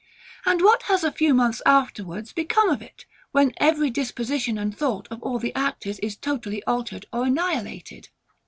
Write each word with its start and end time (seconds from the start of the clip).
And 0.47 0.63
what 0.63 0.81
has 0.89 1.03
a 1.03 1.11
few 1.11 1.31
months 1.31 1.61
afterwards 1.63 2.33
become 2.33 2.69
of 2.71 2.81
it, 2.81 3.05
when 3.33 3.53
every 3.57 3.91
disposition 3.91 4.57
and 4.57 4.75
thought 4.75 5.07
of 5.11 5.21
all 5.21 5.37
the 5.37 5.53
actors 5.53 5.99
is 5.99 6.17
totally 6.17 6.63
altered 6.63 7.05
or 7.13 7.25
annihilated? 7.25 8.09